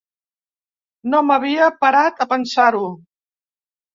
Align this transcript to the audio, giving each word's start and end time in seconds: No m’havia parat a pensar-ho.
No 1.13 1.19
m’havia 1.27 1.67
parat 1.85 2.25
a 2.25 2.27
pensar-ho. 2.33 2.83